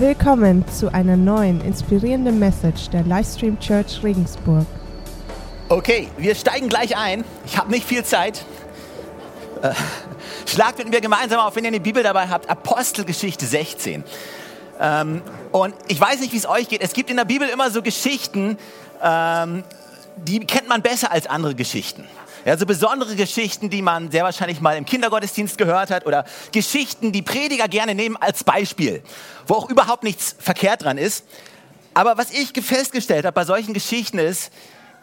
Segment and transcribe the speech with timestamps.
[0.00, 4.64] Willkommen zu einer neuen inspirierenden Message der Livestream Church Regensburg.
[5.68, 7.24] Okay, wir steigen gleich ein.
[7.44, 8.44] Ich habe nicht viel Zeit.
[9.60, 9.72] Äh,
[10.46, 14.04] schlagt mit mir gemeinsam auf, wenn ihr eine Bibel dabei habt, Apostelgeschichte 16.
[14.78, 15.20] Ähm,
[15.50, 16.80] und ich weiß nicht, wie es euch geht.
[16.80, 18.56] Es gibt in der Bibel immer so Geschichten,
[19.02, 19.64] ähm,
[20.14, 22.04] die kennt man besser als andere Geschichten.
[22.48, 27.12] Ja, so besondere Geschichten, die man sehr wahrscheinlich mal im Kindergottesdienst gehört hat oder Geschichten,
[27.12, 29.02] die Prediger gerne nehmen als Beispiel,
[29.46, 31.26] wo auch überhaupt nichts verkehrt dran ist.
[31.92, 34.50] Aber was ich festgestellt habe bei solchen Geschichten ist,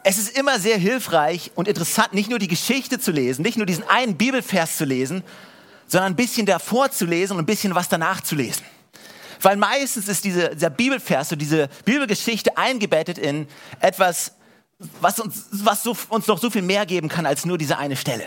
[0.03, 3.67] es ist immer sehr hilfreich und interessant, nicht nur die Geschichte zu lesen, nicht nur
[3.67, 5.23] diesen einen Bibelvers zu lesen,
[5.85, 8.63] sondern ein bisschen davor zu lesen und ein bisschen was danach zu lesen.
[9.43, 13.48] Weil meistens ist diese, dieser Bibelvers, so diese Bibelgeschichte eingebettet in
[13.81, 14.31] etwas
[15.02, 17.95] was uns, was so, uns noch so viel mehr geben kann als nur diese eine
[17.95, 18.25] Stelle.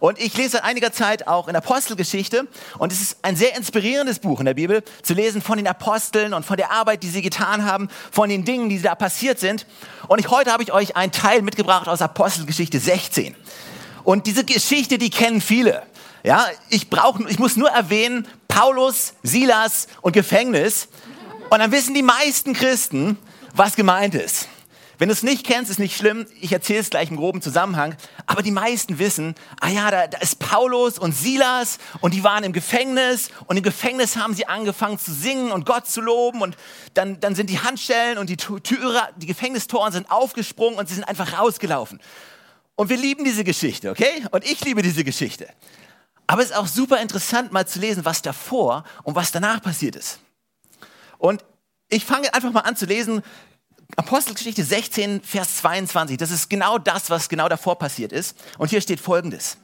[0.00, 2.48] Und ich lese seit einiger Zeit auch in Apostelgeschichte
[2.78, 6.34] und es ist ein sehr inspirierendes Buch in der Bibel, zu lesen von den Aposteln
[6.34, 9.64] und von der Arbeit, die sie getan haben, von den Dingen, die da passiert sind.
[10.08, 13.36] Und ich, heute habe ich euch einen Teil mitgebracht aus Apostelgeschichte 16.
[14.02, 15.84] Und diese Geschichte, die kennen viele.
[16.24, 20.88] Ja, ich brauche, ich muss nur erwähnen, Paulus, Silas und Gefängnis.
[21.48, 23.18] Und dann wissen die meisten Christen,
[23.54, 24.48] was gemeint ist.
[25.02, 26.26] Wenn du es nicht kennst, ist nicht schlimm.
[26.40, 27.96] Ich erzähle es gleich im groben Zusammenhang.
[28.26, 32.44] Aber die meisten wissen, ah ja, da, da ist Paulus und Silas und die waren
[32.44, 36.56] im Gefängnis und im Gefängnis haben sie angefangen zu singen und Gott zu loben und
[36.94, 41.02] dann, dann sind die Handschellen und die Türe, die Gefängnistoren sind aufgesprungen und sie sind
[41.02, 41.98] einfach rausgelaufen.
[42.76, 44.24] Und wir lieben diese Geschichte, okay?
[44.30, 45.48] Und ich liebe diese Geschichte.
[46.28, 49.96] Aber es ist auch super interessant, mal zu lesen, was davor und was danach passiert
[49.96, 50.20] ist.
[51.18, 51.44] Und
[51.88, 53.22] ich fange einfach mal an zu lesen,
[53.96, 58.36] Apostelgeschichte 16, Vers 22, das ist genau das, was genau davor passiert ist.
[58.58, 59.58] Und hier steht Folgendes.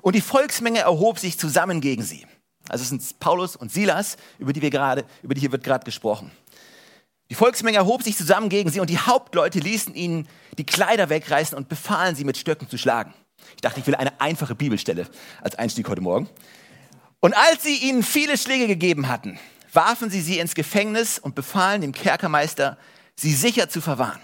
[0.00, 2.26] Und die Volksmenge erhob sich zusammen gegen sie.
[2.68, 5.84] Also es sind Paulus und Silas, über die wir gerade, über die hier wird gerade
[5.84, 6.30] gesprochen.
[7.30, 11.56] Die Volksmenge erhob sich zusammen gegen sie und die Hauptleute ließen ihnen die Kleider wegreißen
[11.56, 13.12] und befahlen sie mit Stöcken zu schlagen.
[13.56, 15.06] Ich dachte, ich will eine einfache Bibelstelle
[15.42, 16.28] als Einstieg heute Morgen.
[17.20, 19.38] Und als sie ihnen viele Schläge gegeben hatten,
[19.72, 22.78] warfen sie sie ins Gefängnis und befahlen dem Kerkermeister,
[23.16, 24.20] sie sicher zu verwahren.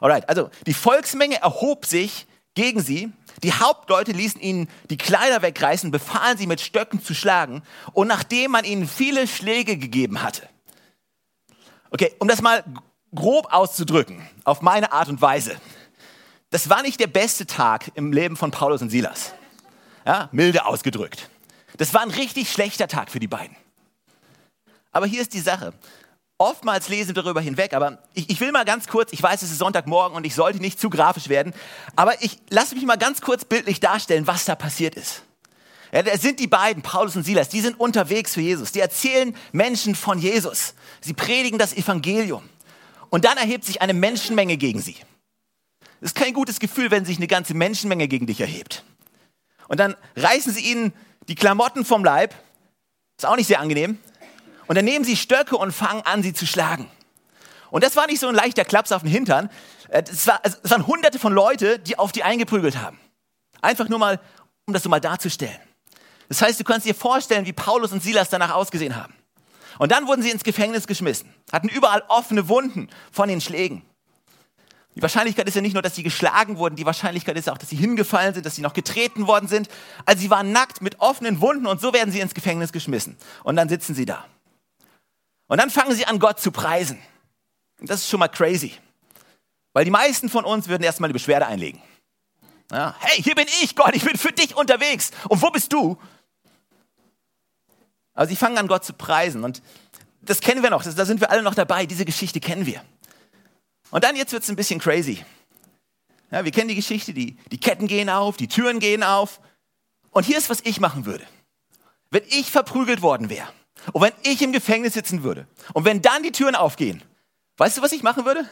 [0.00, 3.12] Alright, also die Volksmenge erhob sich gegen sie.
[3.42, 7.62] Die Hauptleute ließen ihnen die Kleider wegreißen, befahlen sie mit Stöcken zu schlagen.
[7.92, 10.48] Und nachdem man ihnen viele Schläge gegeben hatte.
[11.90, 12.64] Okay, um das mal
[13.14, 15.56] grob auszudrücken, auf meine Art und Weise.
[16.50, 19.32] Das war nicht der beste Tag im Leben von Paulus und Silas.
[20.06, 21.28] Ja, milde ausgedrückt.
[21.76, 23.56] Das war ein richtig schlechter Tag für die beiden.
[24.90, 25.72] Aber hier ist die Sache.
[26.42, 29.52] Oftmals lesen wir darüber hinweg, aber ich, ich, will mal ganz kurz, ich weiß, es
[29.52, 31.54] ist Sonntagmorgen und ich sollte nicht zu grafisch werden,
[31.94, 35.22] aber ich lasse mich mal ganz kurz bildlich darstellen, was da passiert ist.
[35.92, 38.72] Ja, da sind die beiden, Paulus und Silas, die sind unterwegs für Jesus.
[38.72, 40.74] Die erzählen Menschen von Jesus.
[41.00, 42.42] Sie predigen das Evangelium.
[43.08, 44.96] Und dann erhebt sich eine Menschenmenge gegen sie.
[46.00, 48.82] Das ist kein gutes Gefühl, wenn sich eine ganze Menschenmenge gegen dich erhebt.
[49.68, 50.92] Und dann reißen sie ihnen
[51.28, 52.34] die Klamotten vom Leib.
[53.16, 54.00] Ist auch nicht sehr angenehm.
[54.72, 56.90] Und dann nehmen sie Stöcke und fangen an, sie zu schlagen.
[57.70, 59.50] Und das war nicht so ein leichter Klaps auf den Hintern.
[59.90, 62.98] Äh, es, war, es waren hunderte von Leuten, die auf die eingeprügelt haben.
[63.60, 64.18] Einfach nur mal,
[64.64, 65.60] um das so mal darzustellen.
[66.30, 69.12] Das heißt, du kannst dir vorstellen, wie Paulus und Silas danach ausgesehen haben.
[69.78, 73.82] Und dann wurden sie ins Gefängnis geschmissen, hatten überall offene Wunden von den Schlägen.
[74.94, 77.68] Die Wahrscheinlichkeit ist ja nicht nur, dass sie geschlagen wurden, die Wahrscheinlichkeit ist auch, dass
[77.68, 79.68] sie hingefallen sind, dass sie noch getreten worden sind.
[80.06, 83.18] Also sie waren nackt mit offenen Wunden und so werden sie ins Gefängnis geschmissen.
[83.44, 84.24] Und dann sitzen sie da.
[85.52, 86.98] Und dann fangen sie an, Gott zu preisen.
[87.78, 88.72] Und das ist schon mal crazy.
[89.74, 91.78] Weil die meisten von uns würden erstmal eine Beschwerde einlegen.
[92.70, 95.10] Ja, hey, hier bin ich, Gott, ich bin für dich unterwegs.
[95.28, 95.98] Und wo bist du?
[98.14, 99.44] Aber sie fangen an, Gott zu preisen.
[99.44, 99.60] Und
[100.22, 101.84] das kennen wir noch, da sind wir alle noch dabei.
[101.84, 102.82] Diese Geschichte kennen wir.
[103.90, 105.22] Und dann jetzt wird es ein bisschen crazy.
[106.30, 109.38] Ja, wir kennen die Geschichte, die, die Ketten gehen auf, die Türen gehen auf.
[110.12, 111.26] Und hier ist, was ich machen würde.
[112.08, 113.52] Wenn ich verprügelt worden wäre,
[113.92, 117.02] und wenn ich im Gefängnis sitzen würde und wenn dann die Türen aufgehen,
[117.56, 118.44] weißt du, was ich machen würde?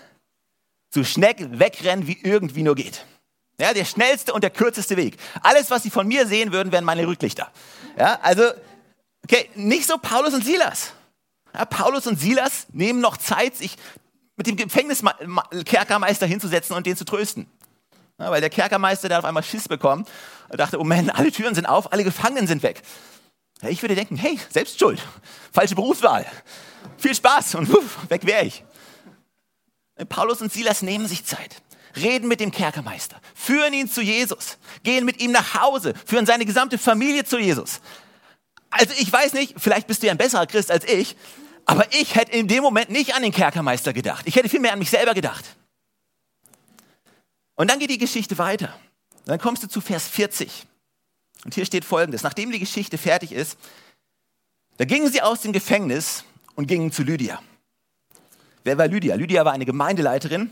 [0.92, 3.06] So schnell wegrennen, wie irgendwie nur geht.
[3.60, 5.18] Ja, der schnellste und der kürzeste Weg.
[5.42, 7.50] Alles, was sie von mir sehen würden, wären meine Rücklichter.
[7.98, 8.42] Ja, also,
[9.22, 10.94] okay, nicht so Paulus und Silas.
[11.54, 13.76] Ja, Paulus und Silas nehmen noch Zeit, sich
[14.36, 17.46] mit dem Gefängniskerkermeister hinzusetzen und den zu trösten.
[18.18, 20.06] Ja, weil der Kerkermeister, der auf einmal Schiss bekommen,
[20.48, 22.82] dachte, oh Mann, alle Türen sind auf, alle Gefangenen sind weg.
[23.62, 25.00] Ich würde denken, hey, selbst schuld,
[25.52, 26.26] falsche Berufswahl,
[26.96, 28.64] viel Spaß und wuff, weg wäre ich.
[30.08, 31.62] Paulus und Silas nehmen sich Zeit,
[31.96, 36.46] reden mit dem Kerkermeister, führen ihn zu Jesus, gehen mit ihm nach Hause, führen seine
[36.46, 37.80] gesamte Familie zu Jesus.
[38.70, 41.16] Also ich weiß nicht, vielleicht bist du ja ein besserer Christ als ich,
[41.70, 44.26] Aber ich hätte in dem Moment nicht an den Kerkermeister gedacht.
[44.26, 45.44] Ich hätte vielmehr an mich selber gedacht.
[47.54, 48.74] Und dann geht die Geschichte weiter.
[49.26, 50.66] Dann kommst du zu Vers 40.
[51.44, 52.22] Und hier steht folgendes.
[52.22, 53.58] Nachdem die Geschichte fertig ist,
[54.76, 57.40] da gingen sie aus dem Gefängnis und gingen zu Lydia.
[58.64, 59.14] Wer war Lydia?
[59.14, 60.50] Lydia war eine Gemeindeleiterin.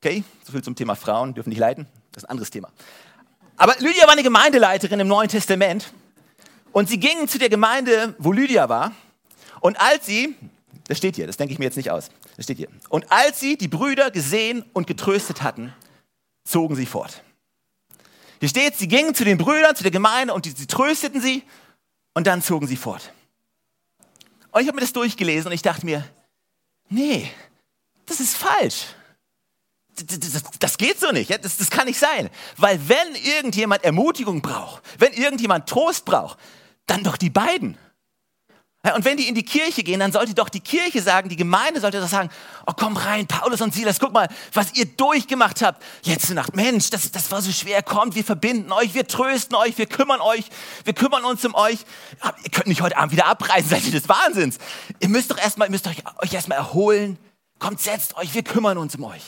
[0.00, 1.86] Okay, so viel zum Thema Frauen, dürfen nicht leiten.
[2.12, 2.70] Das ist ein anderes Thema.
[3.56, 5.92] Aber Lydia war eine Gemeindeleiterin im Neuen Testament.
[6.70, 8.92] Und sie gingen zu der Gemeinde, wo Lydia war.
[9.60, 10.36] Und als sie,
[10.86, 12.68] das steht hier, das denke ich mir jetzt nicht aus, das steht hier.
[12.88, 15.74] Und als sie die Brüder gesehen und getröstet hatten,
[16.44, 17.22] zogen sie fort.
[18.40, 21.42] Hier steht, sie gingen zu den Brüdern, zu der Gemeinde und die, sie trösteten sie
[22.14, 23.12] und dann zogen sie fort.
[24.50, 26.08] Und ich habe mir das durchgelesen und ich dachte mir,
[26.88, 27.30] nee,
[28.06, 28.86] das ist falsch.
[29.94, 31.30] Das, das, das geht so nicht.
[31.44, 32.30] Das, das kann nicht sein.
[32.56, 36.38] Weil wenn irgendjemand Ermutigung braucht, wenn irgendjemand Trost braucht,
[36.86, 37.76] dann doch die beiden.
[38.94, 41.80] Und wenn die in die Kirche gehen, dann sollte doch die Kirche sagen, die Gemeinde
[41.80, 42.30] sollte doch sagen,
[42.66, 45.82] oh komm rein, Paulus und Silas, guck mal, was ihr durchgemacht habt.
[46.04, 49.78] Letzte Nacht, Mensch, das, das war so schwer, kommt, wir verbinden euch, wir trösten euch,
[49.78, 50.44] wir kümmern euch,
[50.84, 51.78] wir kümmern uns um euch.
[52.20, 54.58] Aber ihr könnt nicht heute Abend wieder abreisen, seid ihr des Wahnsinns.
[55.00, 57.18] Ihr müsst doch erstmal, ihr müsst euch, euch erstmal erholen.
[57.58, 59.22] Kommt, setzt euch, wir kümmern uns um euch.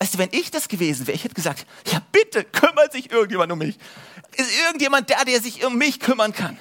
[0.00, 3.50] Weißt du, wenn ich das gewesen wäre, ich hätte gesagt, ja bitte, kümmert sich irgendjemand
[3.52, 3.78] um mich.
[4.36, 6.58] Ist irgendjemand da, der sich um mich kümmern kann?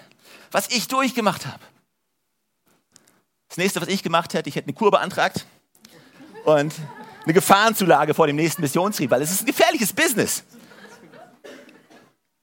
[0.54, 1.64] Was ich durchgemacht habe.
[3.50, 5.46] Das nächste, was ich gemacht hätte, ich hätte eine Kur beantragt
[6.46, 6.74] und
[7.24, 10.44] eine Gefahrenzulage vor dem nächsten Missionstrieb, weil es ist ein gefährliches Business.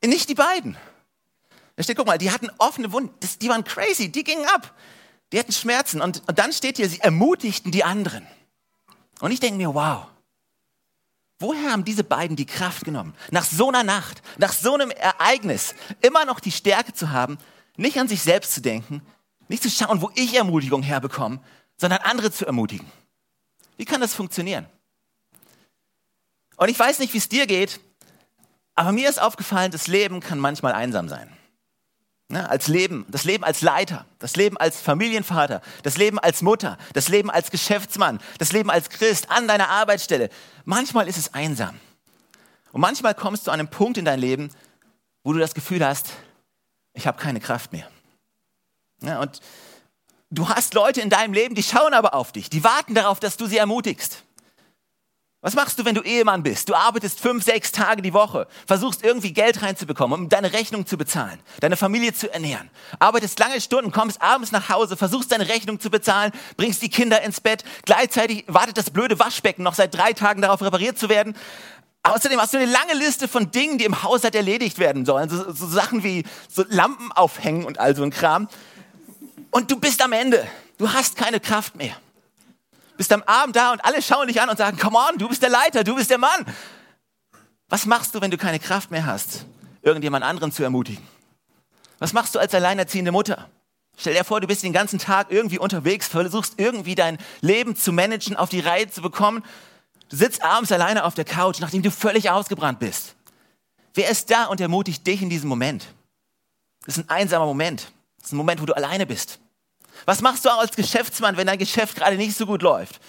[0.04, 0.76] Nicht die beiden.
[1.76, 4.74] Da steht, guck mal, die hatten offene Wunden, das, die waren crazy, die gingen ab.
[5.32, 8.26] Die hatten Schmerzen und, und dann steht hier, sie ermutigten die anderen.
[9.20, 10.06] Und ich denke mir, wow,
[11.38, 15.74] woher haben diese beiden die Kraft genommen, nach so einer Nacht, nach so einem Ereignis,
[16.00, 17.38] immer noch die Stärke zu haben,
[17.76, 19.02] nicht an sich selbst zu denken,
[19.48, 21.40] nicht zu schauen, wo ich Ermutigung herbekomme,
[21.76, 22.90] sondern andere zu ermutigen.
[23.76, 24.66] Wie kann das funktionieren?
[26.56, 27.80] Und ich weiß nicht, wie es dir geht,
[28.74, 31.30] aber mir ist aufgefallen, das Leben kann manchmal einsam sein.
[32.30, 36.78] Ja, als Leben, das Leben als Leiter, das Leben als Familienvater, das Leben als Mutter,
[36.92, 40.30] das Leben als Geschäftsmann, das Leben als Christ an deiner Arbeitsstelle.
[40.64, 41.80] Manchmal ist es einsam.
[42.70, 44.50] Und manchmal kommst du an einen Punkt in dein Leben,
[45.24, 46.10] wo du das Gefühl hast,
[46.94, 47.88] ich habe keine Kraft mehr.
[49.02, 49.40] Ja, und
[50.30, 53.36] du hast Leute in deinem Leben, die schauen aber auf dich, die warten darauf, dass
[53.36, 54.24] du sie ermutigst.
[55.42, 56.68] Was machst du, wenn du Ehemann bist?
[56.68, 60.98] Du arbeitest fünf, sechs Tage die Woche, versuchst irgendwie Geld reinzubekommen, um deine Rechnung zu
[60.98, 62.68] bezahlen, deine Familie zu ernähren.
[62.98, 67.22] Arbeitest lange Stunden, kommst abends nach Hause, versuchst deine Rechnung zu bezahlen, bringst die Kinder
[67.22, 67.64] ins Bett.
[67.86, 71.34] Gleichzeitig wartet das blöde Waschbecken noch seit drei Tagen darauf repariert zu werden.
[72.02, 75.28] Außerdem hast du eine lange Liste von Dingen, die im Haushalt erledigt werden sollen.
[75.28, 78.48] So, so Sachen wie so Lampen aufhängen und all so ein Kram.
[79.50, 80.46] Und du bist am Ende.
[80.78, 81.94] Du hast keine Kraft mehr.
[82.96, 85.42] Bist am Abend da und alle schauen dich an und sagen, come on, du bist
[85.42, 86.46] der Leiter, du bist der Mann.
[87.68, 89.44] Was machst du, wenn du keine Kraft mehr hast,
[89.82, 91.06] irgendjemand anderen zu ermutigen?
[91.98, 93.48] Was machst du als alleinerziehende Mutter?
[93.96, 97.92] Stell dir vor, du bist den ganzen Tag irgendwie unterwegs, versuchst irgendwie dein Leben zu
[97.92, 99.44] managen, auf die Reihe zu bekommen
[100.10, 103.14] Du sitzt abends alleine auf der Couch, nachdem du völlig ausgebrannt bist.
[103.94, 105.86] Wer ist da und ermutigt dich in diesem Moment?
[106.84, 107.92] Das ist ein einsamer Moment.
[108.18, 109.38] Das ist ein Moment, wo du alleine bist.
[110.06, 113.00] Was machst du als Geschäftsmann, wenn dein Geschäft gerade nicht so gut läuft?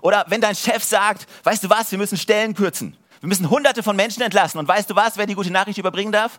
[0.00, 2.96] Oder wenn dein Chef sagt, weißt du was, wir müssen Stellen kürzen.
[3.20, 4.58] Wir müssen hunderte von Menschen entlassen.
[4.58, 6.38] Und weißt du was, wer die gute Nachricht überbringen darf?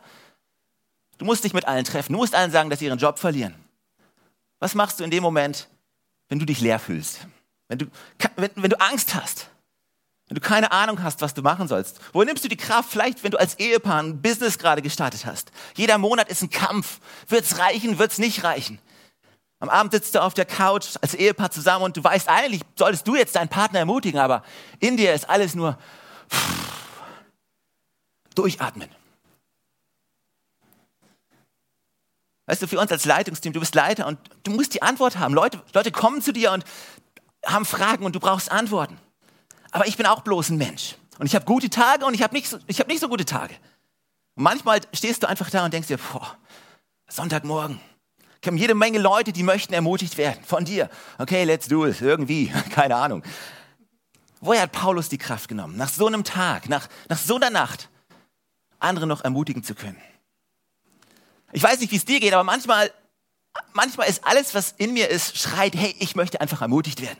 [1.18, 2.13] Du musst dich mit allen treffen.
[2.13, 3.56] Du musst allen sagen, dass sie ihren Job verlieren.
[4.60, 5.68] Was machst du in dem Moment,
[6.30, 7.20] wenn du dich leer fühlst?
[7.68, 7.86] Wenn du,
[8.38, 9.50] wenn, wenn du Angst hast?
[10.27, 12.89] Wenn du keine Ahnung hast, was du machen sollst, woher nimmst du die Kraft?
[12.89, 15.51] Vielleicht, wenn du als Ehepaar ein Business gerade gestartet hast.
[15.75, 17.00] Jeder Monat ist ein Kampf.
[17.27, 18.79] Wird's reichen, wird's nicht reichen?
[19.60, 23.08] Am Abend sitzt du auf der Couch als Ehepaar zusammen und du weißt, eigentlich solltest
[23.08, 24.44] du jetzt deinen Partner ermutigen, aber
[24.79, 25.77] in dir ist alles nur
[28.34, 28.89] durchatmen.
[32.48, 35.34] Weißt du, für uns als Leitungsteam, du bist Leiter und du musst die Antwort haben.
[35.34, 36.63] Leute, Leute kommen zu dir und
[37.46, 39.00] haben Fragen und du brauchst Antworten.
[39.75, 40.96] Aber ich bin auch bloß ein Mensch.
[41.20, 43.53] Und ich habe gute Tage und ich habe nicht, so, hab nicht so gute Tage.
[44.36, 46.38] Und manchmal stehst du einfach da und denkst dir, boah,
[47.10, 47.82] Sonntagmorgen.
[48.39, 50.89] Ich habe jede Menge Leute, die möchten ermutigt werden von dir.
[51.17, 52.00] Okay, let's do it.
[52.00, 53.22] Irgendwie, keine Ahnung.
[54.39, 55.75] Woher hat Paulus die Kraft genommen?
[55.75, 57.89] Nach so einem Tag, nach, nach so einer Nacht,
[58.79, 60.00] andere noch ermutigen zu können.
[61.51, 62.94] Ich weiß nicht, wie es dir geht, aber manchmal,
[63.74, 67.20] manchmal ist alles, was in mir ist, schreit, hey, ich möchte einfach ermutigt werden.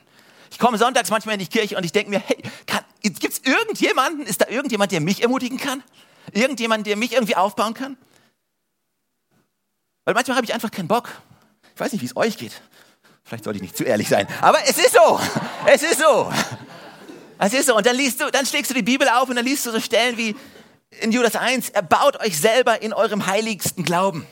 [0.56, 2.38] Ich komme sonntags manchmal in die Kirche und ich denke mir, hey,
[3.02, 5.84] gibt es irgendjemanden, ist da irgendjemand, der mich ermutigen kann?
[6.32, 7.98] Irgendjemand, der mich irgendwie aufbauen kann?
[10.06, 11.10] Weil manchmal habe ich einfach keinen Bock.
[11.74, 12.54] Ich weiß nicht, wie es euch geht.
[13.26, 14.30] Vielleicht sollte ich nicht zu ehrlich sein.
[14.40, 15.20] Aber es ist so.
[15.66, 16.32] Es ist so.
[17.38, 17.76] Es ist so.
[17.76, 19.82] Und dann liest du, dann schlägst du die Bibel auf und dann liest du so
[19.82, 20.38] Stellen wie
[21.02, 24.26] in Judas 1, erbaut euch selber in eurem heiligsten Glauben.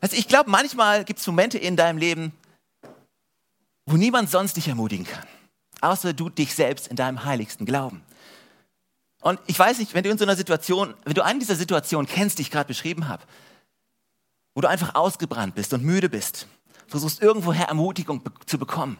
[0.00, 2.32] Also ich glaube, manchmal gibt es Momente in deinem Leben,
[3.86, 5.26] wo niemand sonst dich ermutigen kann,
[5.80, 8.02] außer du dich selbst in deinem heiligsten Glauben.
[9.20, 12.06] Und ich weiß nicht, wenn du in so einer Situation, wenn du eine dieser Situationen
[12.06, 13.24] kennst, die ich gerade beschrieben habe,
[14.54, 16.46] wo du einfach ausgebrannt bist und müde bist,
[16.86, 18.98] versuchst irgendwoher Ermutigung zu bekommen,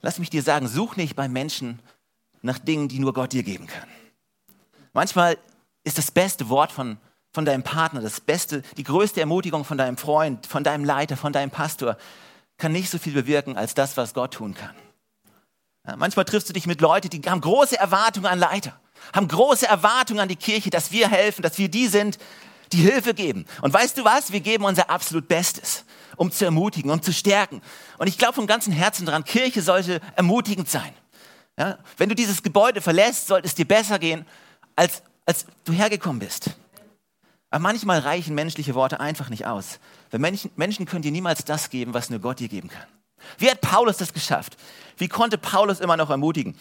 [0.00, 1.80] lass mich dir sagen, such nicht bei Menschen
[2.42, 3.88] nach Dingen, die nur Gott dir geben kann.
[4.92, 5.36] Manchmal
[5.84, 6.98] ist das beste Wort von,
[7.32, 11.32] von deinem Partner, das beste, die größte Ermutigung von deinem Freund, von deinem Leiter, von
[11.32, 11.96] deinem Pastor,
[12.58, 14.74] kann nicht so viel bewirken als das, was Gott tun kann.
[15.86, 18.78] Ja, manchmal triffst du dich mit Leuten, die haben große Erwartungen an Leiter,
[19.14, 22.18] haben große Erwartungen an die Kirche, dass wir helfen, dass wir die sind,
[22.72, 23.46] die Hilfe geben.
[23.62, 24.32] Und weißt du was?
[24.32, 25.84] Wir geben unser absolut Bestes,
[26.16, 27.62] um zu ermutigen, um zu stärken.
[27.96, 30.92] Und ich glaube von ganzem Herzen daran, Kirche sollte ermutigend sein.
[31.58, 31.78] Ja?
[31.96, 34.26] Wenn du dieses Gebäude verlässt, sollte es dir besser gehen,
[34.76, 36.50] als, als du hergekommen bist.
[37.50, 39.78] Aber manchmal reichen menschliche Worte einfach nicht aus.
[40.10, 42.86] Weil Menschen, Menschen können dir niemals das geben, was nur Gott dir geben kann.
[43.38, 44.56] Wie hat Paulus das geschafft?
[44.96, 46.56] Wie konnte Paulus immer noch ermutigen?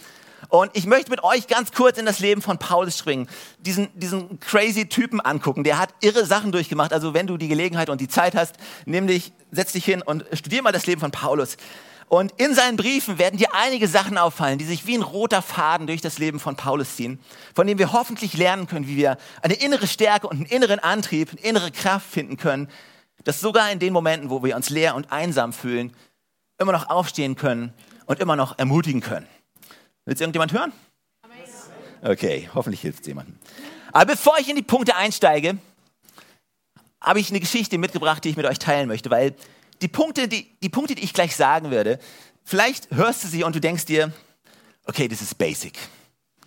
[0.50, 3.27] Und ich möchte mit euch ganz kurz in das Leben von Paulus springen.
[3.60, 5.63] Diesen, diesen crazy Typen angucken.
[5.63, 6.94] Der hat irre Sachen durchgemacht.
[6.94, 10.25] Also wenn du die Gelegenheit und die Zeit hast, nimm dich, setz dich hin und
[10.34, 11.58] studier mal das Leben von Paulus.
[12.10, 15.88] Und in seinen Briefen werden dir einige Sachen auffallen, die sich wie ein roter Faden
[15.88, 17.20] durch das Leben von Paulus ziehen,
[17.54, 21.32] von dem wir hoffentlich lernen können, wie wir eine innere Stärke und einen inneren Antrieb,
[21.32, 22.70] eine innere Kraft finden können,
[23.24, 25.94] dass sogar in den Momenten, wo wir uns leer und einsam fühlen,
[26.58, 27.74] immer noch aufstehen können
[28.06, 29.28] und immer noch ermutigen können.
[30.06, 30.72] Will es irgendjemand hören?
[32.02, 33.38] Okay, hoffentlich hilft es jemandem.
[33.92, 35.58] Aber bevor ich in die Punkte einsteige,
[37.02, 39.36] habe ich eine Geschichte mitgebracht, die ich mit euch teilen möchte, weil
[39.82, 42.00] die Punkte, die, die Punkte, die ich gleich sagen werde,
[42.44, 44.12] vielleicht hörst du sie und du denkst dir,
[44.86, 45.78] okay, das ist basic.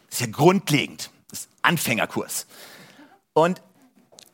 [0.09, 1.11] Das ist ja grundlegend.
[1.29, 2.47] Das ist Anfängerkurs.
[3.33, 3.62] Und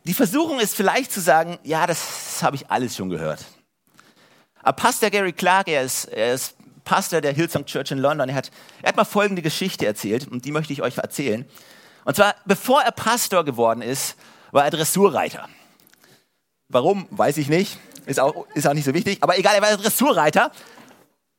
[0.06, 3.44] die Versuchung ist vielleicht zu sagen, ja, das habe ich alles schon gehört.
[4.62, 8.36] Aber Pastor Gary Clark, er ist, er ist Pastor der Hillsong Church in London, er
[8.36, 11.44] hat, er hat mal folgende Geschichte erzählt und die möchte ich euch erzählen.
[12.04, 14.16] Und zwar, bevor er Pastor geworden ist,
[14.52, 15.48] war er Dressurreiter.
[16.68, 17.78] Warum, weiß ich nicht.
[18.06, 19.18] Ist auch, ist auch nicht so wichtig.
[19.22, 20.52] Aber egal, er war Dressurreiter.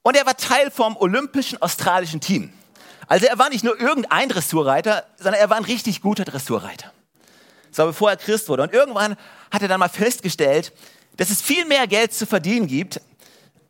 [0.03, 2.51] Und er war Teil vom olympischen australischen Team.
[3.07, 6.91] Also er war nicht nur irgendein Dressurreiter, sondern er war ein richtig guter Dressurreiter.
[7.77, 8.63] Das war bevor er Christ wurde.
[8.63, 9.15] Und irgendwann
[9.51, 10.73] hat er dann mal festgestellt,
[11.15, 12.99] dass es viel mehr Geld zu verdienen gibt,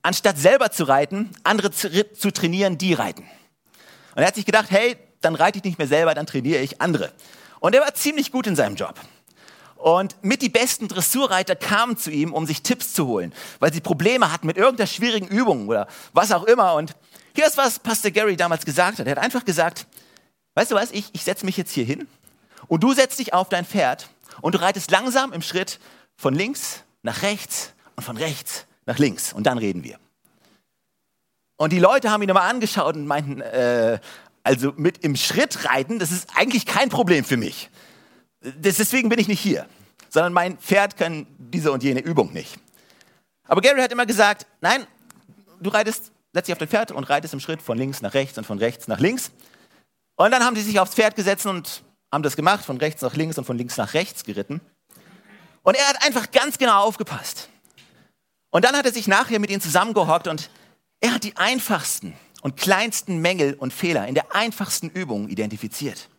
[0.02, 3.24] anstatt selber zu reiten, andere zu, zu trainieren, die reiten.
[4.16, 6.82] Und er hat sich gedacht, hey, dann reite ich nicht mehr selber, dann trainiere ich
[6.82, 7.12] andere.
[7.60, 8.96] Und er war ziemlich gut in seinem Job.
[9.76, 13.82] Und mit die besten Dressurreiter kamen zu ihm, um sich Tipps zu holen, weil sie
[13.82, 16.76] Probleme hatten mit irgendeiner schwierigen Übung oder was auch immer.
[16.76, 16.96] Und
[17.36, 19.06] hier ist was Pastor Gary damals gesagt hat.
[19.06, 19.86] Er hat einfach gesagt,
[20.56, 22.08] weißt du was, ich, ich setze mich jetzt hier hin
[22.68, 24.10] und du setzt dich auf dein Pferd
[24.42, 25.80] und du reitest langsam im Schritt
[26.16, 29.34] von links nach rechts und von rechts nach links.
[29.34, 30.00] Und dann reden wir.
[31.58, 34.00] Und die Leute haben ihn immer angeschaut und meinten, äh,
[34.44, 37.70] also mit im Schritt reiten, das ist eigentlich kein Problem für mich.
[38.42, 39.66] deswegen bin ich nicht hier,
[40.10, 42.58] sondern mein Pferd kann diese und jene Übung nicht.
[43.48, 44.86] Aber Gary hat immer gesagt, nein,
[45.60, 48.38] du reitest, setz dich auf dein Pferd und reitest im Schritt von links nach rechts
[48.38, 49.32] und von rechts nach links.
[50.16, 53.16] Und dann haben sie sich aufs Pferd gesetzt und haben das gemacht, von rechts nach
[53.16, 54.62] links und von links nach rechts geritten.
[55.64, 57.50] Und er hat einfach ganz genau aufgepasst.
[58.50, 60.50] Und dann hat er sich nachher mit ihnen zusammengehockt und
[61.02, 66.10] er hat die einfachsten und kleinsten Mängel und Fehler in der einfachsten Übung identifiziert.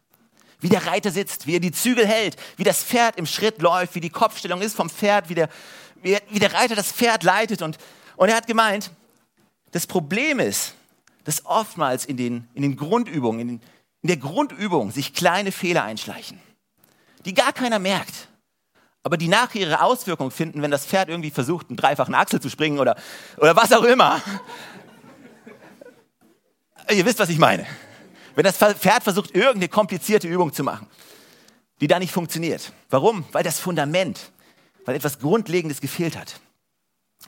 [0.61, 3.95] Wie der Reiter sitzt, wie er die Zügel hält, wie das Pferd im Schritt läuft,
[3.95, 5.49] wie die Kopfstellung ist vom Pferd, wie der,
[6.03, 7.63] wie, wie der Reiter das Pferd leitet.
[7.63, 7.79] Und,
[8.17, 8.91] und er hat gemeint,
[9.71, 10.75] das Problem ist,
[11.25, 13.61] dass oftmals in den, in den Grundübungen, in den,
[14.03, 16.41] in der Grundübung sich kleine Fehler einschleichen,
[17.25, 18.29] die gar keiner merkt,
[19.03, 22.51] aber die nachher ihre Auswirkungen finden, wenn das Pferd irgendwie versucht, einen dreifachen Achsel zu
[22.51, 22.97] springen oder,
[23.39, 24.21] oder was auch immer.
[26.91, 27.67] Ihr wisst, was ich meine.
[28.35, 30.87] Wenn das Pferd versucht, irgendeine komplizierte Übung zu machen,
[31.81, 32.73] die da nicht funktioniert.
[32.91, 33.25] Warum?
[33.33, 34.33] Weil das Fundament,
[34.85, 36.41] weil etwas Grundlegendes gefehlt hat.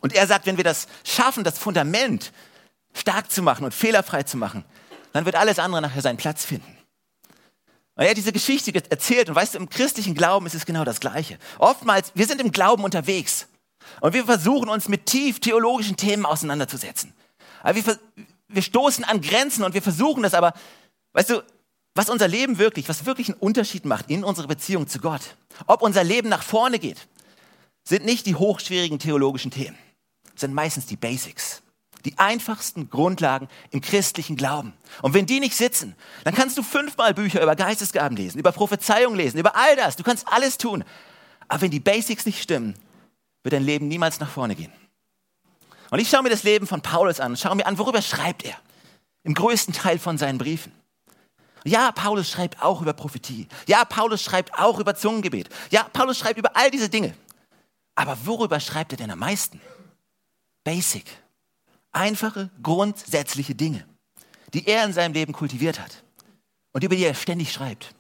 [0.01, 2.33] Und er sagt, wenn wir das schaffen, das Fundament
[2.95, 4.65] stark zu machen und fehlerfrei zu machen,
[5.13, 6.77] dann wird alles andere nachher seinen Platz finden.
[7.97, 10.85] Und er hat diese Geschichte erzählt und weißt du, im christlichen Glauben ist es genau
[10.85, 11.39] das Gleiche.
[11.59, 13.47] Oftmals, wir sind im Glauben unterwegs
[14.01, 17.13] und wir versuchen uns mit tief theologischen Themen auseinanderzusetzen.
[17.63, 17.99] Aber wir,
[18.49, 20.55] wir stoßen an Grenzen und wir versuchen das, aber
[21.13, 21.43] weißt du,
[21.95, 25.37] was unser Leben wirklich, was wirklich einen Unterschied macht in unserer Beziehung zu Gott,
[25.67, 27.09] ob unser Leben nach vorne geht,
[27.85, 29.77] sind nicht die hochschwierigen theologischen Themen,
[30.37, 31.63] sind meistens die Basics.
[32.05, 34.73] Die einfachsten Grundlagen im christlichen Glauben.
[35.03, 39.15] Und wenn die nicht sitzen, dann kannst du fünfmal Bücher über Geistesgaben lesen, über Prophezeiung
[39.15, 39.97] lesen, über all das.
[39.97, 40.85] Du kannst alles tun.
[41.49, 42.75] Aber wenn die Basics nicht stimmen,
[43.43, 44.73] wird dein Leben niemals nach vorne gehen.
[45.91, 48.57] Und ich schaue mir das Leben von Paulus an, schaue mir an, worüber schreibt er.
[49.25, 50.73] Im größten Teil von seinen Briefen.
[51.65, 53.49] Ja, Paulus schreibt auch über Prophetie.
[53.67, 55.49] Ja, Paulus schreibt auch über Zungengebet.
[55.71, 57.15] Ja, Paulus schreibt über all diese Dinge.
[57.95, 59.61] Aber worüber schreibt er denn am meisten?
[60.65, 61.05] Basic.
[61.93, 63.85] Einfache, grundsätzliche Dinge,
[64.55, 66.03] die er in seinem Leben kultiviert hat
[66.73, 67.95] und über die er ständig schreibt.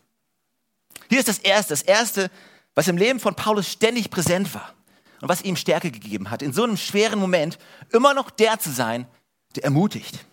[1.08, 2.30] Hier ist das Erste, das Erste,
[2.74, 4.74] was im Leben von Paulus ständig präsent war
[5.20, 7.58] und was ihm Stärke gegeben hat, in so einem schweren Moment
[7.90, 9.06] immer noch der zu sein,
[9.56, 10.24] der ermutigt.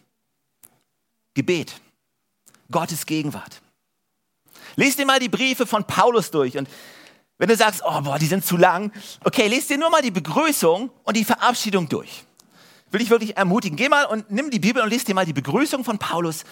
[1.33, 1.81] Gebet,
[2.71, 3.61] Gottes Gegenwart.
[4.75, 6.69] Lies dir mal die Briefe von Paulus durch und
[7.39, 8.91] wenn du sagst, oh boah, die sind zu lang,
[9.23, 12.26] okay, lies dir nur mal die Begrüßung und die Verabschiedung durch
[12.91, 13.77] will ich wirklich ermutigen.
[13.77, 16.43] Geh mal und nimm die Bibel und lies dir mal die Begrüßung von Paulus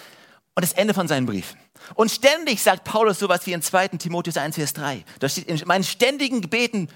[0.54, 1.58] und das Ende von seinen Briefen.
[1.94, 3.88] Und ständig sagt Paulus sowas wie in 2.
[3.88, 5.04] Timotheus 1, Vers 3.
[5.18, 6.88] Da steht, in meinen ständigen Gebeten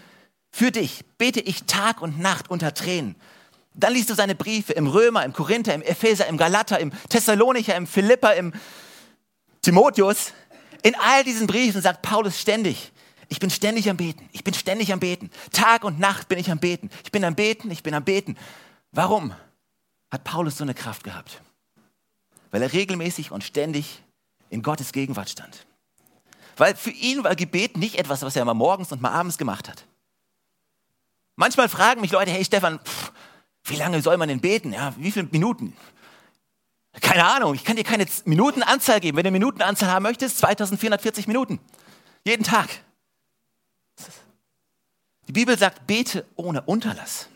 [0.51, 3.15] für dich bete ich Tag und Nacht unter Tränen.
[3.75, 7.77] Dann liest du seine Briefe im Römer, im Korinther, im Epheser, im Galater, im Thessalonicher,
[7.77, 8.53] im Philipper, im
[9.63, 10.33] Timotheus.
[10.83, 12.91] In all diesen Briefen sagt Paulus ständig,
[13.29, 15.31] ich bin ständig am Beten, ich bin ständig am Beten.
[15.53, 16.91] Tag und Nacht bin ich am Beten.
[17.05, 18.37] Ich bin am Beten, ich bin am Beten.
[18.93, 19.35] Warum
[20.11, 21.41] hat Paulus so eine Kraft gehabt?
[22.51, 24.03] Weil er regelmäßig und ständig
[24.49, 25.67] in Gottes Gegenwart stand.
[26.57, 29.69] Weil für ihn war Gebet nicht etwas, was er mal morgens und mal abends gemacht
[29.69, 29.87] hat.
[31.37, 33.13] Manchmal fragen mich Leute, hey Stefan, pff,
[33.65, 34.73] wie lange soll man denn beten?
[34.73, 35.75] Ja, wie viele Minuten?
[37.01, 39.17] Keine Ahnung, ich kann dir keine Minutenanzahl geben.
[39.17, 41.59] Wenn du eine Minutenanzahl haben möchtest, 2440 Minuten.
[42.27, 42.69] Jeden Tag.
[45.29, 47.30] Die Bibel sagt, bete ohne Unterlass.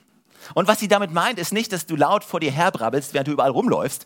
[0.52, 3.32] Und was sie damit meint, ist nicht, dass du laut vor dir herbrabbelst, während du
[3.32, 4.04] überall rumläufst,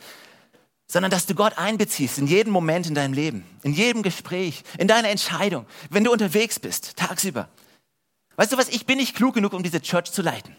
[0.87, 4.89] sondern dass du Gott einbeziehst in jeden Moment in deinem Leben, in jedem Gespräch, in
[4.89, 7.49] deiner Entscheidung, wenn du unterwegs bist, tagsüber.
[8.37, 10.57] Weißt du was, ich bin nicht klug genug, um diese Church zu leiten.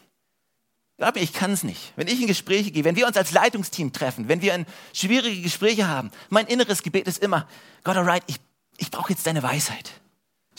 [0.98, 1.94] Glaub mir, ich kann es nicht.
[1.96, 5.88] Wenn ich in Gespräche gehe, wenn wir uns als Leitungsteam treffen, wenn wir schwierige Gespräche
[5.88, 7.48] haben, mein inneres Gebet ist immer,
[7.86, 8.36] Gott, alright, ich,
[8.78, 9.99] ich brauche jetzt deine Weisheit.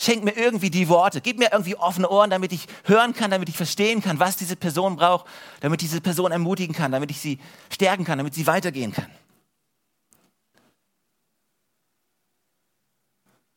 [0.01, 1.21] Schenk mir irgendwie die Worte.
[1.21, 4.55] Gib mir irgendwie offene Ohren, damit ich hören kann, damit ich verstehen kann, was diese
[4.55, 5.27] Person braucht,
[5.59, 7.37] damit diese Person ermutigen kann, damit ich sie
[7.71, 9.05] stärken kann, damit sie weitergehen kann.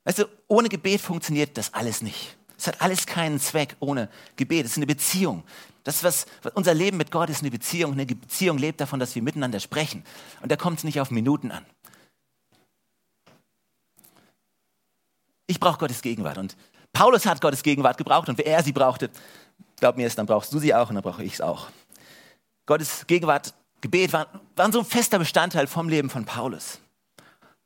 [0.04, 2.36] Weißt du, ohne Gebet funktioniert das alles nicht.
[2.58, 4.66] Es hat alles keinen Zweck ohne Gebet.
[4.66, 5.44] Es ist eine Beziehung.
[5.82, 7.94] Das, was, unser Leben mit Gott ist eine Beziehung.
[7.94, 10.04] Eine Beziehung lebt davon, dass wir miteinander sprechen.
[10.42, 11.64] Und da kommt es nicht auf Minuten an.
[15.46, 16.38] Ich brauche Gottes Gegenwart.
[16.38, 16.56] Und
[16.92, 19.10] Paulus hat Gottes Gegenwart gebraucht und wer er sie brauchte,
[19.78, 21.68] glaub mir es, dann brauchst du sie auch und dann brauche ich es auch.
[22.66, 24.26] Gottes Gegenwart, Gebet waren,
[24.56, 26.78] waren so ein fester Bestandteil vom Leben von Paulus.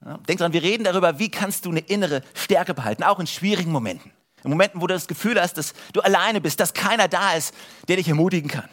[0.05, 3.27] Ja, denk dran, wir reden darüber, wie kannst du eine innere Stärke behalten, auch in
[3.27, 4.11] schwierigen Momenten.
[4.45, 7.55] In Momenten, wo du das Gefühl hast, dass du alleine bist, dass keiner da ist,
[7.87, 8.69] der dich ermutigen kann.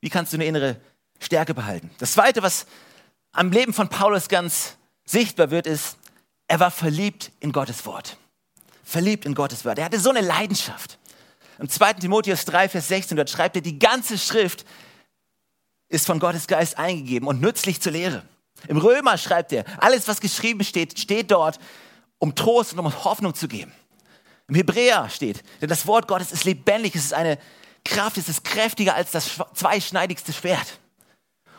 [0.00, 0.80] Wie kannst du eine innere
[1.20, 1.90] Stärke behalten?
[1.98, 2.66] Das Zweite, was
[3.32, 5.98] am Leben von Paulus ganz sichtbar wird, ist,
[6.48, 8.16] er war verliebt in Gottes Wort
[8.92, 9.78] verliebt in Gottes Wort.
[9.78, 10.98] Er hatte so eine Leidenschaft.
[11.58, 11.94] Im 2.
[11.94, 14.64] Timotheus 3, Vers 16, dort schreibt er, die ganze Schrift
[15.88, 18.22] ist von Gottes Geist eingegeben und nützlich zur Lehre.
[18.68, 21.58] Im Römer schreibt er, alles, was geschrieben steht, steht dort,
[22.18, 23.72] um Trost und um Hoffnung zu geben.
[24.48, 27.38] Im Hebräer steht, denn das Wort Gottes ist lebendig, es ist eine
[27.84, 30.78] Kraft, es ist kräftiger als das zweischneidigste Schwert.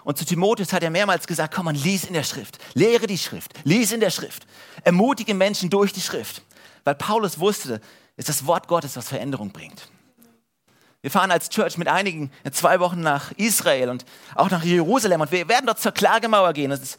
[0.03, 3.17] Und zu Timotheus hat er mehrmals gesagt, komm man, lies in der Schrift, lehre die
[3.17, 4.45] Schrift, lies in der Schrift,
[4.83, 6.43] ermutige Menschen durch die Schrift.
[6.83, 7.81] Weil Paulus wusste,
[8.15, 9.87] ist das Wort Gottes, was Veränderung bringt.
[11.01, 15.21] Wir fahren als Church mit einigen in zwei Wochen nach Israel und auch nach Jerusalem
[15.21, 16.71] und wir werden dort zur Klagemauer gehen.
[16.71, 16.97] Es ist,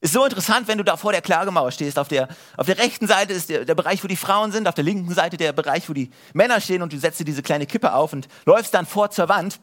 [0.00, 1.98] ist, so interessant, wenn du da vor der Klagemauer stehst.
[1.98, 4.74] Auf der, auf der rechten Seite ist der, der, Bereich, wo die Frauen sind, auf
[4.74, 7.64] der linken Seite der Bereich, wo die Männer stehen und du setzt dir diese kleine
[7.64, 9.60] Kippe auf und läufst dann vor zur Wand.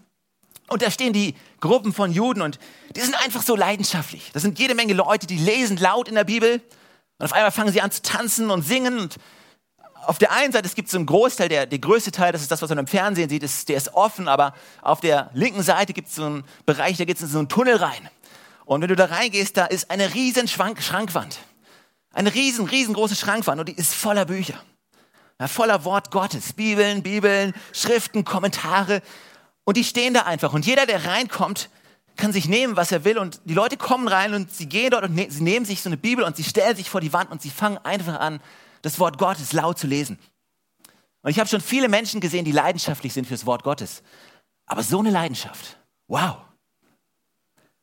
[0.68, 2.58] Und da stehen die Gruppen von Juden und
[2.96, 4.32] die sind einfach so leidenschaftlich.
[4.34, 6.60] Das sind jede Menge Leute, die lesen laut in der Bibel
[7.20, 9.18] und auf einmal fangen sie an zu tanzen und singen und
[10.08, 12.52] auf der einen Seite, es gibt so einen Großteil, der, der größte Teil, das ist
[12.52, 15.94] das, was man im Fernsehen sieht, ist, der ist offen, aber auf der linken Seite
[15.94, 18.10] gibt es so einen Bereich, da geht es in so einen Tunnel rein.
[18.66, 21.40] Und wenn du da reingehst, da ist eine riesen Schrank Schrankwand.
[22.12, 24.56] Eine riesen, riesengroße Schrankwand und die ist voller Bücher.
[25.40, 26.54] Ja, voller Wort Gottes.
[26.54, 29.02] Bibeln, Bibeln, Schriften, Kommentare.
[29.66, 30.54] Und die stehen da einfach.
[30.54, 31.70] Und jeder, der reinkommt,
[32.16, 33.18] kann sich nehmen, was er will.
[33.18, 35.90] Und die Leute kommen rein und sie gehen dort und ne sie nehmen sich so
[35.90, 38.40] eine Bibel und sie stellen sich vor die Wand und sie fangen einfach an,
[38.86, 40.20] das Wort Gottes laut zu lesen.
[41.24, 44.04] Und ich habe schon viele Menschen gesehen, die leidenschaftlich sind fürs Wort Gottes.
[44.68, 46.38] Aber so eine Leidenschaft, wow.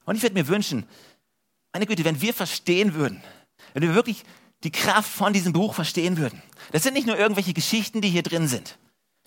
[0.05, 0.87] Und ich würde mir wünschen,
[1.73, 3.21] meine Güte, wenn wir verstehen würden,
[3.75, 4.23] wenn wir wirklich
[4.63, 6.41] die Kraft von diesem Buch verstehen würden.
[6.71, 8.79] Das sind nicht nur irgendwelche Geschichten, die hier drin sind,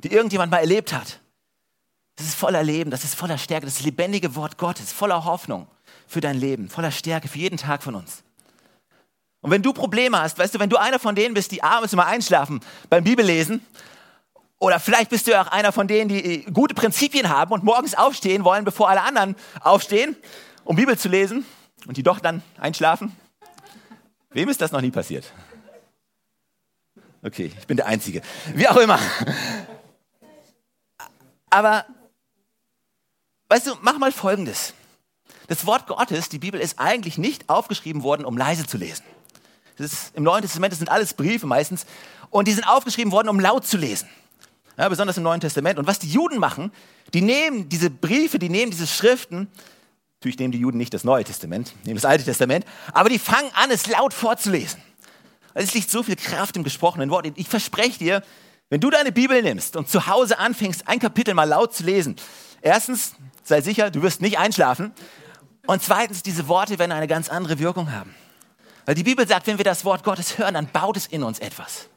[0.01, 1.19] die irgendjemand mal erlebt hat.
[2.15, 5.67] Das ist voller Leben, das ist voller Stärke, das lebendige Wort Gottes, voller Hoffnung
[6.07, 8.23] für dein Leben, voller Stärke für jeden Tag von uns.
[9.45, 11.93] Und wenn du Probleme hast, weißt du, wenn du einer von denen bist, die abends
[11.93, 13.63] immer einschlafen beim Bibellesen,
[14.57, 17.93] oder vielleicht bist du ja auch einer von denen, die gute Prinzipien haben und morgens
[17.93, 20.15] aufstehen wollen, bevor alle anderen aufstehen,
[20.63, 21.45] um Bibel zu lesen
[21.85, 23.15] und die doch dann einschlafen.
[24.31, 25.31] Wem ist das noch nie passiert?
[27.21, 28.23] Okay, ich bin der Einzige.
[28.55, 28.97] Wie auch immer.
[31.51, 31.85] Aber,
[33.49, 34.73] weißt du, mach mal Folgendes.
[35.45, 39.03] Das Wort Gottes, die Bibel, ist eigentlich nicht aufgeschrieben worden, um leise zu lesen.
[39.77, 41.85] Das ist, Im Neuen Testament das sind alles Briefe meistens.
[42.29, 44.09] Und die sind aufgeschrieben worden, um laut zu lesen.
[44.77, 45.79] Ja, besonders im Neuen Testament.
[45.79, 46.71] Und was die Juden machen,
[47.13, 49.47] die nehmen diese Briefe, die nehmen diese Schriften,
[50.19, 53.49] natürlich nehmen die Juden nicht das Neue Testament, nehmen das Alte Testament, aber die fangen
[53.53, 54.81] an, es laut vorzulesen.
[55.53, 57.25] Also es liegt so viel Kraft im gesprochenen Wort.
[57.35, 58.23] Ich verspreche dir,
[58.69, 62.17] wenn du deine Bibel nimmst und zu Hause anfängst, ein Kapitel mal laut zu lesen,
[62.61, 64.91] erstens, sei sicher, du wirst nicht einschlafen.
[65.67, 68.13] Und zweitens, diese Worte werden eine ganz andere Wirkung haben.
[68.85, 71.39] Weil die Bibel sagt, wenn wir das Wort Gottes hören, dann baut es in uns
[71.39, 71.87] etwas.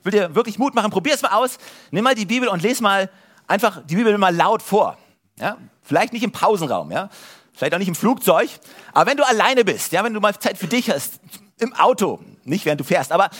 [0.00, 1.58] Ich will dir wirklich Mut machen, probier es mal aus.
[1.90, 3.10] Nimm mal die Bibel und lese mal
[3.46, 4.98] einfach die Bibel mal laut vor.
[5.38, 5.56] Ja?
[5.82, 7.08] Vielleicht nicht im Pausenraum, ja?
[7.54, 8.50] vielleicht auch nicht im Flugzeug,
[8.92, 11.20] aber wenn du alleine bist, ja, wenn du mal Zeit für dich hast,
[11.58, 13.30] im Auto, nicht während du fährst, aber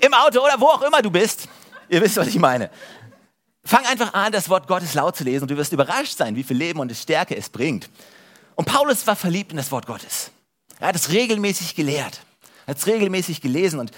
[0.00, 1.48] im Auto oder wo auch immer du bist,
[1.88, 2.70] ihr wisst, was ich meine.
[3.64, 6.44] Fang einfach an, das Wort Gottes laut zu lesen und du wirst überrascht sein, wie
[6.44, 7.90] viel Leben und Stärke es bringt.
[8.54, 10.30] Und Paulus war verliebt in das Wort Gottes.
[10.78, 12.20] Er hat es regelmäßig gelehrt,
[12.66, 13.92] hat es regelmäßig gelesen und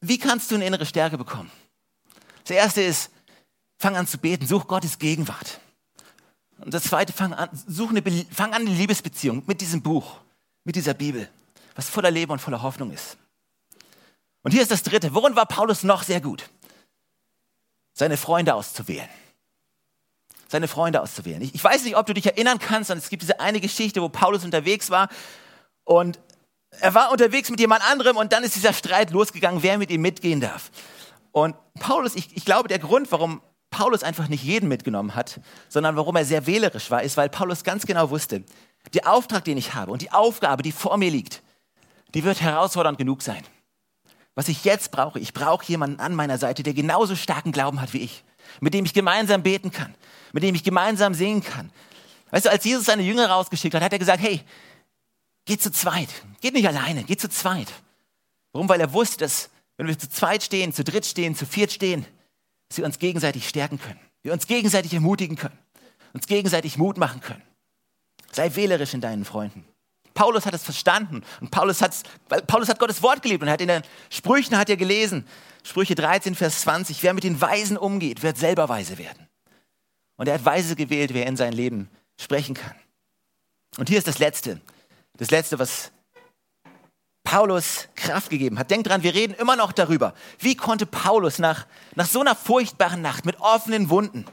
[0.00, 1.50] wie kannst du eine innere Stärke bekommen?
[2.44, 3.10] Das erste ist,
[3.78, 5.60] fang an zu beten, such Gottes Gegenwart.
[6.58, 10.18] Und das zweite, fang an, such eine, fang an eine Liebesbeziehung mit diesem Buch,
[10.64, 11.28] mit dieser Bibel,
[11.74, 13.16] was voller Leben und voller Hoffnung ist.
[14.42, 15.12] Und hier ist das dritte.
[15.12, 16.48] Worin war Paulus noch sehr gut?
[17.92, 19.08] Seine Freunde auszuwählen.
[20.48, 21.42] Seine Freunde auszuwählen.
[21.42, 24.00] Ich, ich weiß nicht, ob du dich erinnern kannst, und es gibt diese eine Geschichte,
[24.00, 25.08] wo Paulus unterwegs war
[25.84, 26.18] und
[26.80, 30.02] er war unterwegs mit jemand anderem und dann ist dieser Streit losgegangen, wer mit ihm
[30.02, 30.70] mitgehen darf.
[31.32, 35.96] Und Paulus, ich, ich glaube, der Grund, warum Paulus einfach nicht jeden mitgenommen hat, sondern
[35.96, 38.44] warum er sehr wählerisch war, ist, weil Paulus ganz genau wusste,
[38.94, 41.42] der Auftrag, den ich habe und die Aufgabe, die vor mir liegt,
[42.14, 43.42] die wird herausfordernd genug sein.
[44.34, 47.92] Was ich jetzt brauche, ich brauche jemanden an meiner Seite, der genauso starken Glauben hat
[47.92, 48.24] wie ich,
[48.60, 49.94] mit dem ich gemeinsam beten kann,
[50.32, 51.70] mit dem ich gemeinsam singen kann.
[52.30, 54.42] Weißt du, als Jesus seine Jünger rausgeschickt hat, hat er gesagt, hey,
[55.46, 56.08] Geht zu zweit.
[56.40, 57.72] Geht nicht alleine, geht zu zweit.
[58.52, 58.68] Warum?
[58.68, 62.04] Weil er wusste, dass wenn wir zu zweit stehen, zu dritt stehen, zu viert stehen,
[62.68, 64.00] dass wir uns gegenseitig stärken können.
[64.22, 65.58] Wir uns gegenseitig ermutigen können.
[66.12, 67.42] Uns gegenseitig Mut machen können.
[68.32, 69.64] Sei wählerisch in deinen Freunden.
[70.14, 71.94] Paulus hat es verstanden und Paulus hat,
[72.46, 75.26] Paulus hat Gottes Wort gelebt und hat in den Sprüchen hat er gelesen,
[75.62, 79.28] Sprüche 13, Vers 20, wer mit den Weisen umgeht, wird selber weise werden.
[80.16, 82.74] Und er hat Weise gewählt, wer in sein Leben sprechen kann.
[83.76, 84.60] Und hier ist das Letzte
[85.16, 85.92] das Letzte, was
[87.24, 88.70] Paulus Kraft gegeben hat.
[88.70, 90.14] Denkt dran, wir reden immer noch darüber.
[90.38, 94.24] Wie konnte Paulus nach, nach so einer furchtbaren Nacht mit offenen Wunden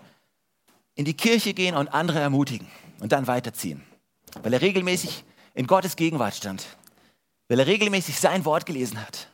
[0.96, 2.68] in die Kirche gehen und andere ermutigen
[3.00, 3.84] und dann weiterziehen?
[4.44, 5.24] Weil er regelmäßig
[5.56, 6.66] in Gottes Gegenwart stand.
[7.48, 9.28] Weil er regelmäßig sein Wort gelesen hat.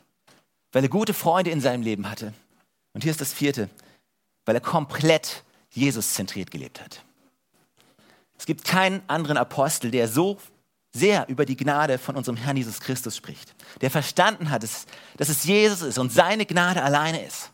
[0.72, 2.32] Weil er gute Freunde in seinem Leben hatte.
[2.92, 3.68] Und hier ist das vierte.
[4.46, 7.04] Weil er komplett Jesus zentriert gelebt hat.
[8.38, 10.38] Es gibt keinen anderen Apostel, der so
[10.92, 15.44] sehr über die Gnade von unserem Herrn Jesus Christus spricht, der verstanden hat, dass es
[15.44, 17.50] Jesus ist und seine Gnade alleine ist.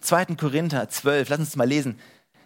[0.00, 0.36] 2.
[0.36, 1.98] Korinther 12, lass uns mal lesen.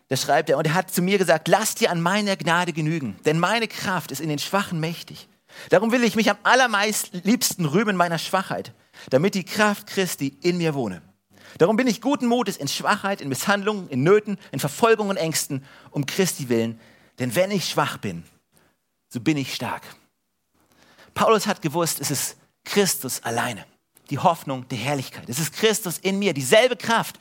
[0.09, 3.17] Da schreibt er, und er hat zu mir gesagt, lass dir an meiner Gnade genügen,
[3.25, 5.29] denn meine Kraft ist in den Schwachen mächtig.
[5.69, 8.73] Darum will ich mich am allermeisten rühmen meiner Schwachheit,
[9.11, 11.03] damit die Kraft Christi in mir wohne.
[11.59, 15.65] Darum bin ich guten Mutes in Schwachheit, in Misshandlungen, in Nöten, in Verfolgungen und Ängsten,
[15.91, 16.81] um Christi willen.
[17.19, 18.25] Denn wenn ich schwach bin,
[19.13, 19.83] so bin ich stark.
[21.15, 23.67] Paulus hat gewusst, es ist Christus alleine,
[24.11, 25.29] die Hoffnung der Herrlichkeit.
[25.29, 27.19] Es ist Christus in mir, dieselbe Kraft,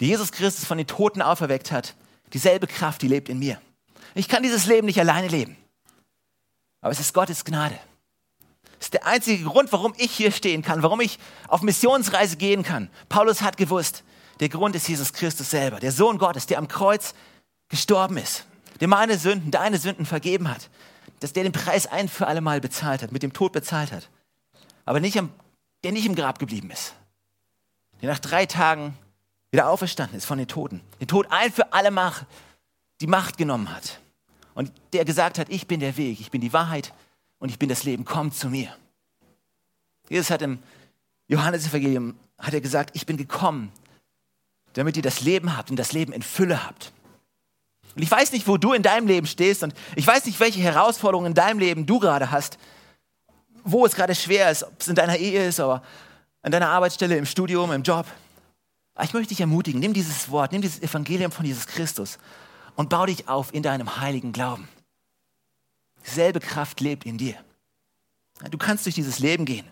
[0.00, 1.94] die Jesus Christus von den Toten auferweckt hat,
[2.32, 3.60] dieselbe Kraft, die lebt in mir.
[4.14, 5.56] Ich kann dieses Leben nicht alleine leben,
[6.80, 7.78] aber es ist Gottes Gnade.
[8.80, 12.64] Es ist der einzige Grund, warum ich hier stehen kann, warum ich auf Missionsreise gehen
[12.64, 12.90] kann.
[13.08, 14.02] Paulus hat gewusst,
[14.40, 17.14] der Grund ist Jesus Christus selber, der Sohn Gottes, der am Kreuz
[17.68, 18.44] gestorben ist,
[18.80, 20.68] der meine Sünden, deine Sünden vergeben hat,
[21.22, 24.08] dass der den Preis ein für alle Mal bezahlt hat, mit dem Tod bezahlt hat.
[24.84, 25.30] Aber nicht am,
[25.84, 26.94] der nicht im Grab geblieben ist.
[28.00, 28.96] Der nach drei Tagen
[29.50, 30.80] wieder auferstanden ist von den Toten.
[31.00, 32.12] Den Tod ein für alle Mal
[33.00, 34.00] die Macht genommen hat.
[34.54, 36.92] und der gesagt hat, ich bin der Weg, ich bin die Wahrheit
[37.38, 38.76] und ich bin das Leben, komm zu mir.
[40.08, 40.58] Jesus hat im
[41.28, 43.72] Johannesevangelium hat er gesagt, ich bin gekommen,
[44.74, 46.92] damit ihr das Leben habt und das Leben in Fülle habt.
[47.94, 50.60] Und ich weiß nicht, wo du in deinem Leben stehst und ich weiß nicht, welche
[50.60, 52.58] Herausforderungen in deinem Leben du gerade hast,
[53.64, 55.82] wo es gerade schwer ist, ob es in deiner Ehe ist oder
[56.42, 58.06] an deiner Arbeitsstelle, im Studium, im Job.
[58.94, 62.18] Aber ich möchte dich ermutigen, nimm dieses Wort, nimm dieses Evangelium von Jesus Christus
[62.76, 64.68] und bau dich auf in deinem heiligen Glauben.
[66.06, 67.36] Dieselbe Kraft lebt in dir.
[68.50, 69.66] Du kannst durch dieses Leben gehen,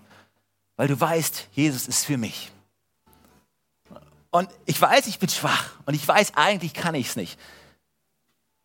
[0.77, 2.53] weil du weißt, Jesus ist für mich.
[4.31, 7.39] Und ich weiß, ich bin schwach und ich weiß, eigentlich kann ich es nicht.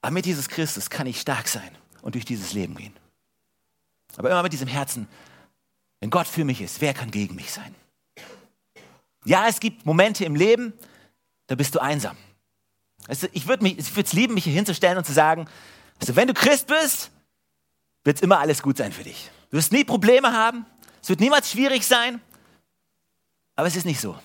[0.06, 2.94] Aber mit Jesus Christus kann ich stark sein und durch dieses Leben gehen.
[4.18, 5.08] Aber immer mit diesem Herzen,
[6.00, 7.74] wenn Gott für mich ist, wer kann gegen mich sein?
[9.26, 10.74] Ja, es gibt Momente im Leben,
[11.48, 12.16] da bist du einsam.
[13.08, 15.48] Also ich würde es lieben, mich hier hinzustellen und zu sagen,
[16.00, 17.10] also wenn du Christ bist,
[18.04, 19.32] wird es immer alles gut sein für dich.
[19.50, 20.68] Du wirst nie Probleme haben,
[21.02, 22.22] es wird niemals schwierig sein,
[23.56, 24.16] aber es ist nicht so.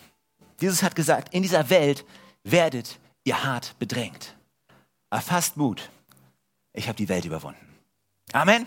[0.61, 2.05] Jesus hat gesagt, in dieser Welt
[2.45, 4.37] werdet ihr hart bedrängt.
[5.11, 5.91] Erfasst Mut.
[6.73, 7.67] Ich habe die Welt überwunden.
[8.33, 8.67] Amen.